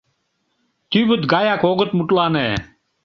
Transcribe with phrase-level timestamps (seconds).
[0.89, 2.47] Тӱвыт гаяк огыт мутлане.